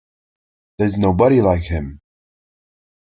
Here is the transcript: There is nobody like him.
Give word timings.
There 0.79 0.87
is 0.87 0.97
nobody 0.97 1.43
like 1.43 1.61
him. 1.61 2.01